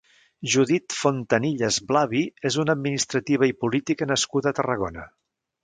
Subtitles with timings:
[0.53, 5.09] Judit Fontanillas Blavi és una administrativa i política nascuda a Tarragona.